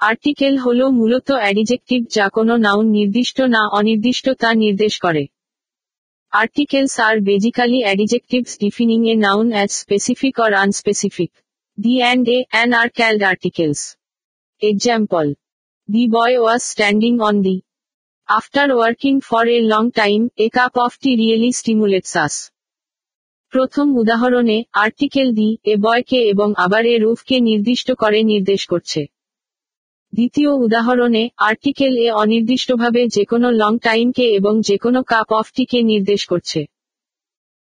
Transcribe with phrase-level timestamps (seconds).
[0.00, 5.26] Article হল মূলত adjective যা কোনো নাউন নির্দিষ্ট না অনির্দিষ্ট তা নির্দেশ করে।
[6.32, 11.30] Articles are basically adjective defining a noun as specific or unspecific.
[11.78, 13.96] The and a an are called articles.
[14.62, 15.26] Example.
[15.88, 17.60] The boy was standing on the.
[18.28, 22.50] After working for a long time, a cup of tea really stimulates us.
[23.52, 29.19] প্রথম উদাহরণে, article the, এ বয়কে এবং আবার এ রুফকে নির্দিষ্ট করে নির্দেশ করছে।
[30.12, 36.60] দ্বিতীয় উদাহরণে, আর্টিকেল এ অনির্দিষ্টভাবে যেকোনো লং টাইমকে এবং যেকোনো কাপ অফ টিকে নির্দেশ করছে।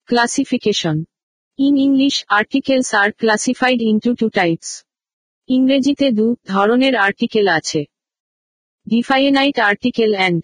[0.10, 0.98] Classification
[1.60, 4.70] in English articles are classified into two types
[5.50, 7.82] ইংরেজিতে দু ধরনের আর্টিকেল আছে।
[8.88, 10.42] Definite article and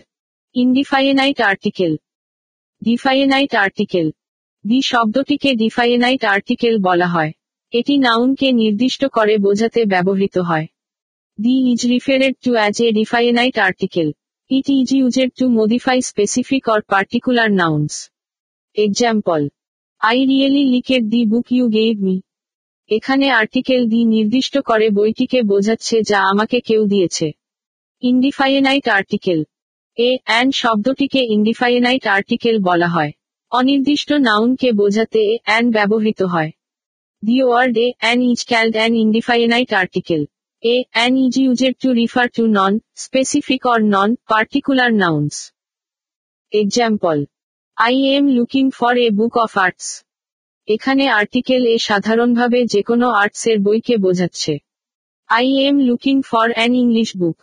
[0.56, 1.94] indefinite article
[2.82, 4.08] definite article
[4.66, 7.32] the শব্দটিকে ডিফাইনাইট আর্টিকেল বলা হয়।
[7.74, 10.68] এটি নাউনকে নির্দিষ্ট করে বোঝাতে ব্যবহৃত হয়।
[11.44, 14.10] The is referred to as a definite article.
[14.52, 18.10] It is used to modify specific or particular nouns.
[18.78, 19.50] Example.
[20.02, 22.16] I really liked the book you gave me.
[22.90, 27.28] এখানে আর্টিকেল দি নির্দিষ্ট করে বইটিকে বোঝাচ্ছে যা আমাকে কেউ দিয়েছে
[28.04, 29.40] ইনডিফাইনাইট আর্টিকেল
[29.98, 33.12] এ অ্যান্ড শব্দটিকে ইনডিফাইনাইট আর্টিকেল বলা হয়
[33.52, 36.52] অনির্দিষ্ট নাউনকে বোঝাতে এ অ্যান্ড ব্যবহৃত হয়
[37.24, 40.24] the word a an is called an indefinite article
[40.64, 45.52] A and is used to refer to non-specific or non-particular nouns.
[46.54, 47.26] Example.
[47.78, 49.88] I am looking for a book of arts.
[50.68, 54.54] এখানে article a সাধারণভাবে যেকোনো আর্টসের বইকে বোঝাচ্ছে
[55.30, 57.38] I am looking for an English book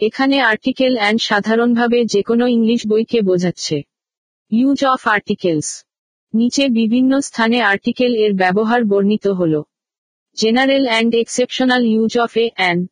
[0.00, 3.76] এখানে article and সাধারণভাবে যেকোনো English বইকে বোঝাচ্ছে
[4.52, 5.68] ইউজ অফ আর্টিকেলস
[6.34, 9.60] নিচে বিভিন্ন স্থানে আর্টিকেল এর ব্যবহার বর্ণিত হলো
[10.36, 12.86] general and exceptional use of a an.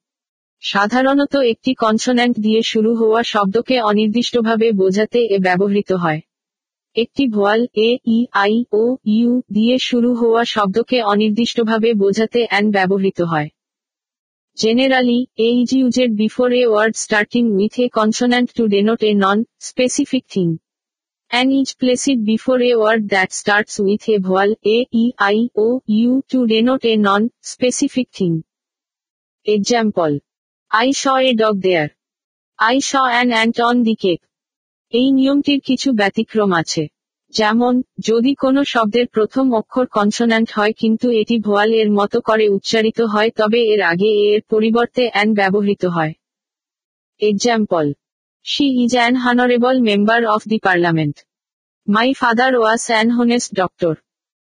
[0.63, 6.21] সাধারণত একটি কনসোন্যান্ট দিয়ে শুরু হওয়া শব্দকে অনির্দিষ্টভাবে বোঝাতে এ ব্যবহৃত হয়।
[6.97, 13.21] একটি vowel, A, E, I, O, U দিয়ে শুরু হওয়া শব্দকে অনির্দিষ্টভাবে বোঝাতে অ্যান ব্যবহৃত
[13.23, 13.49] হয়।
[14.57, 19.45] Generally, a is used before a word starting with a consonant to denote a non
[19.61, 20.49] specific thing.
[21.31, 25.83] And is placed before a word that starts with a vowel a, e, i, o,
[25.87, 28.45] u to denote a non-specific thing.
[29.47, 30.21] Example.
[30.71, 31.91] I saw a dog there.
[32.59, 34.23] I saw an ant on the cake.
[34.93, 36.83] এই নিয়মটির কিছু ব্যতিক্রম আছে
[37.35, 42.99] যেমন যদি কোনো শব্দের প্রথম অক্ষর কনসোন্যান্ট হয় কিন্তু এটি ভোয়াল এর মতো করে উচ্চারিত
[43.13, 46.13] হয় তবে এর আগে এর পরিবর্তে অ্যান ব্যবহৃত হয়
[47.21, 47.87] example
[48.47, 51.23] She is an honorable member of the parliament.
[51.89, 53.93] My father was an honest doctor.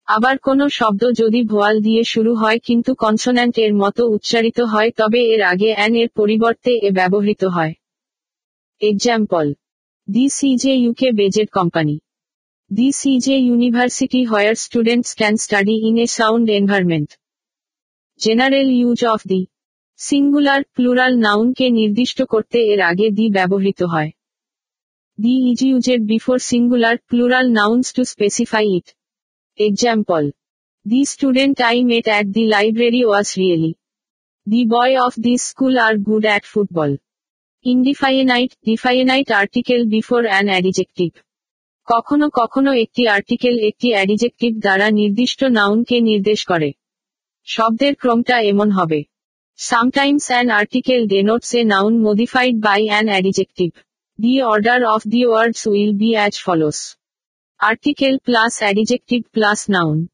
[0.07, 5.19] আবার কোনো শব্দ যদি ভোয়াল দিয়ে শুরু হয় কিন্তু কনসোন্যান্ট এর মতো উচ্চারিত হয় তবে
[5.33, 7.73] এর আগে অ্যান এর পরিবর্তে এ ব্যবহৃত হয়
[8.81, 9.45] এক্সাম্পল
[10.07, 11.95] দি সিজে UK based company
[12.71, 17.09] the C J university where students can study in a sound environment
[18.19, 19.41] general use of the
[20.01, 24.11] singular, plural নাউনকে নির্দিষ্ট করতে এর আগে দি ব্যবহৃত হয়।
[25.17, 28.95] The is used before singular, plural nouns to specify it.
[29.57, 30.31] Example,
[30.87, 33.73] the student I met at the library was really.
[34.49, 36.97] The boy of this school are good at football.
[37.65, 41.11] Indefinite, definite article before an adjective.
[41.85, 46.71] কখনো কখনো একটি article একটি adjective দ্বারা নির্দিষ্ট নাউনকে নির্দেশ করে।
[47.45, 49.08] শব্দের ক্রমটা এমন হবে।
[49.61, 53.73] Sometimes an article denotes a noun modified by an adjective.
[54.17, 56.95] The order of the words will be as follows.
[57.59, 60.07] Article plus adjective plus noun.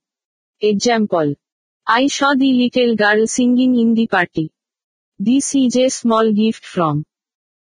[0.61, 1.35] Example.
[1.85, 4.51] I saw the little girl singing in the party.
[5.19, 7.05] This is a small gift from.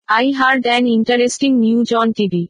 [0.08, 2.48] I heard an interesting news on TV.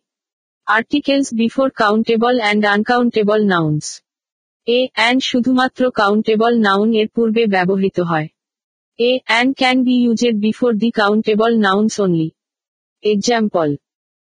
[0.68, 3.86] Articles before countable and uncountable nouns.
[4.68, 8.28] A and শুধুমাত্র countable noun এর পূর্বে ব্যবহৃত হয়
[8.98, 12.36] A and can be used before the countable nouns only.
[13.04, 13.76] Example.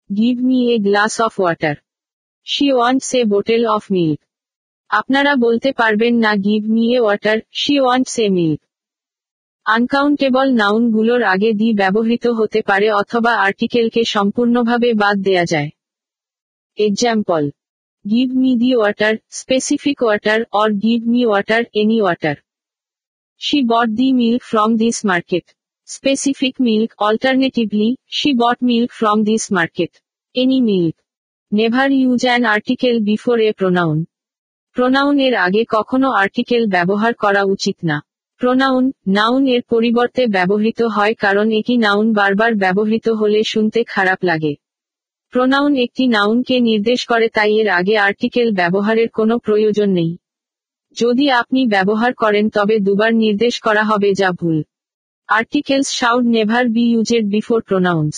[0.09, 1.75] Give me a glass of water.
[2.47, 4.19] She wants a bottle of milk.
[4.91, 8.61] আপনারা বলতে পারবেন না give me a water she wants a milk
[9.65, 15.69] uncountable নাউনগুলোর আগে the ব্যবহৃত হতে পারে অথবা আর্টিকেলকে সম্পূর্ণভাবে বাদ দেয়া যায়
[16.77, 17.45] Example.
[18.05, 22.35] Give me the water, specific water, or give me water, any water.
[23.43, 25.45] She bought the milk from this market.
[25.87, 29.91] Specific milk, alternatively, she bought milk from this market.
[30.35, 30.95] Any milk.
[31.51, 33.97] Never use an article before a pronoun.
[34.75, 37.97] Pronoun এর আগে কখনো article ব্যবহার করা উচিত না
[38.41, 44.53] pronoun noun এর পরিবর্তে ব্যবহৃত হয় কারণ একই নাউন বারবার ব্যবহৃত হলে শুনতে খারাপ লাগে
[45.33, 50.11] প্রোনাউন একটি নাউনকে নির্দেশ করে তাই এর আগে আর্টিকেল ব্যবহারের কোনো প্রয়োজন নেই
[50.95, 54.57] যদি আপনি ব্যবহার করেন তবে দুবার নির্দেশ করা হবে যা ভুল
[55.29, 58.17] articles should never be used before pronouns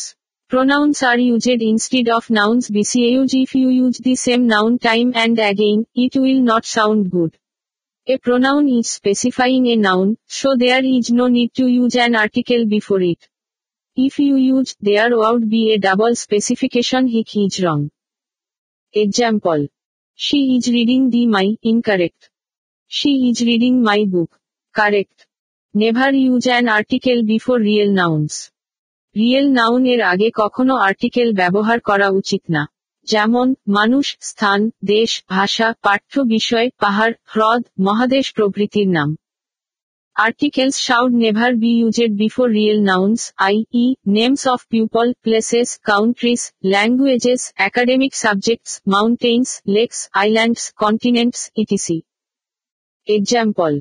[0.51, 5.39] Pronouns are used instead of nouns bcauj if you use the same noun time and
[5.39, 7.33] again, it will not sound good.
[8.07, 12.67] A pronoun is specifying a noun, so there is no need to use an article
[12.67, 13.27] before it.
[13.97, 17.89] If you use, there would be a double specification hic is wrong.
[18.93, 19.67] Example.
[20.19, 22.29] She is reading the my, incorrect.
[22.91, 24.31] She is reading my book
[24.75, 25.17] correct
[25.75, 28.33] never use an article before real nouns
[29.15, 32.63] real noun এর আগে কখনো article ব্যবহার করা উচিত না।
[33.07, 39.09] যেমন, মানুষ, স্থান, দেশ, ভাষা, পাঠ্য বিষয়, পাহাড়, হ্রদ, মহাদেশ প্রভৃতির নাম।
[40.15, 46.41] Articles should never be used before real nouns I E names of people places countries
[46.63, 51.97] languages academic subjects mountains lakes islands continents etc
[53.06, 53.80] Example.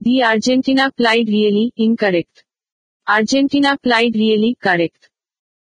[0.00, 2.44] The Argentina played really incorrect.
[3.08, 5.10] Argentina played really correct.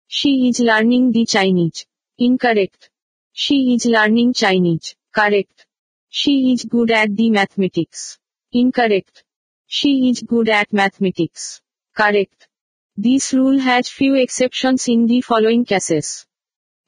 [0.09, 1.87] She is learning the Chinese.
[2.19, 2.91] Incorrect.
[3.33, 4.97] She is learning Chinese.
[5.13, 5.67] Correct.
[6.09, 8.19] She is good at the mathematics.
[8.53, 9.25] Incorrect.
[9.67, 11.61] She is good at mathematics.
[11.97, 12.49] Correct.
[12.97, 16.27] This rule has few exceptions in the following cases.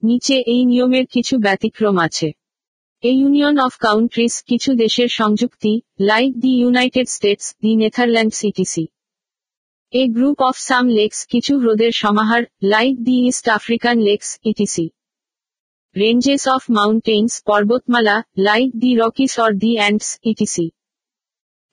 [0.03, 2.29] নিচে এই নিয়মের কিছু ব্যতিক্রম আছে
[3.04, 8.86] এ union of countries কিছু দেশের সংযুক্তি like the United States the Netherlands etc
[9.94, 14.86] a group of some lakes কিছু হ্রদের সমাহার like the East African lakes etc
[15.96, 20.66] ranges of mountains পর্বতমালা like the Rockies or the Andes etc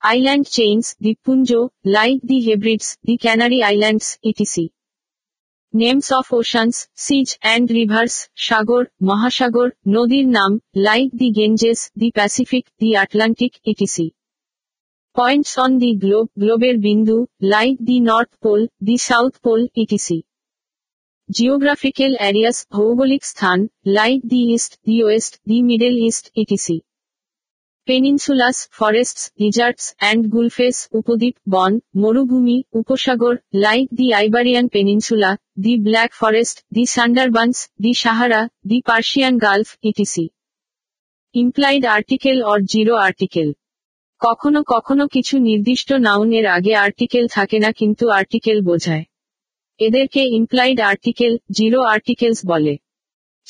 [0.03, 1.49] island chains দ্বীপপুঞ্জ
[1.87, 4.65] like the Hebrides the Canary islands etc
[5.74, 12.66] names of oceans seas and rivers সাগর মহাসাগর নদীর নাম like the Ganges the Pacific
[12.80, 14.08] the Atlantic etc
[15.16, 20.18] points on the globe গ্লোবের বিন্দু like the north pole the south pole etc
[21.30, 23.60] geographical areas ভৌগোলিক স্থান
[23.90, 26.78] like the east the west the middle east etc
[27.89, 36.11] Peninsulas, forests deserts and gulfs, উপদ্বীপ, বন, মরুভূমি, উপসাগর, like the Iberian peninsula, the Black
[36.13, 40.29] Forest, the Sundarbans, the Sahara, the Persian Gulf, etc.
[41.35, 43.53] Implied article or zero article.
[44.21, 49.05] কখনো কখনো কিছু নির্দিষ্ট noun এর আগে article থাকে না কিন্তু আর্টিকেল বোঝায়।
[49.81, 52.75] এদেরকে ইমপ্লাইড আর্টিকেল, জিরো আর্টিকেলস বলে।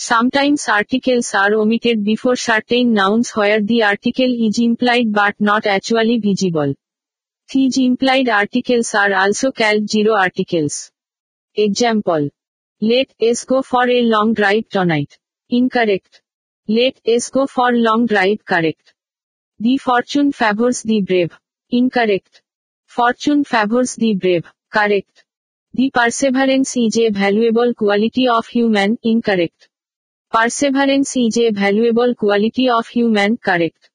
[0.01, 6.21] Sometimes articles are omitted before certain nouns where the article is implied but not actually
[6.21, 6.73] visible.
[7.53, 10.93] These implied articles are also called zero articles.
[11.57, 12.29] Example.
[12.81, 15.19] Let us go for a long drive tonight.
[15.51, 16.23] Incorrect.
[16.69, 18.95] Let us go for long drive correct.
[19.59, 21.37] The fortune favors the brave.
[21.71, 22.43] Incorrect.
[22.87, 24.47] Fortune favors the brave.
[24.73, 25.25] Correct.
[25.73, 28.97] The perseverance is a valuable quality of human.
[29.03, 29.68] Incorrect.
[30.33, 33.37] Perseverance is a valuable quality of human.
[33.37, 33.91] Correct.